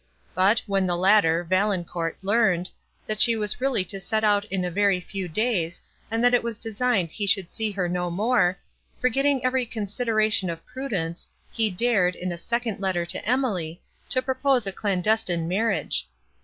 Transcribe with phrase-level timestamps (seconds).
[0.33, 2.71] But when Valancourt learned
[3.05, 6.41] that she was really to set out in a very few days, and that it
[6.41, 8.57] was designed he should see her no more,
[8.99, 13.79] forgetting every consideration of prudence, he dared, in a second letter to Emily,
[14.09, 16.07] to propose a clandestine marriage.